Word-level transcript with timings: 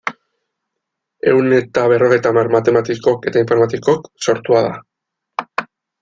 Ehun 1.31 1.51
eta 1.57 1.83
berrogeita 1.91 2.31
hamar 2.33 2.49
matematikok 2.57 3.27
eta 3.31 3.43
informatikok 3.43 4.09
sortua 4.29 4.63
da. 4.69 5.57